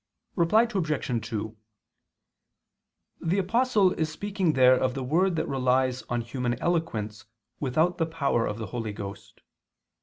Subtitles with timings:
[0.35, 1.27] Reply Obj.
[1.29, 1.55] 2:
[3.21, 7.25] The Apostle is speaking there of the word that relies on human eloquence
[7.59, 9.41] without the power of the Holy Ghost.